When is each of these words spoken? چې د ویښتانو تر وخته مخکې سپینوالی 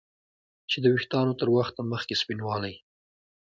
چې 0.69 0.77
د 0.83 0.85
ویښتانو 0.93 1.33
تر 1.39 1.47
وخته 1.57 1.81
مخکې 1.91 2.15
سپینوالی 2.21 2.75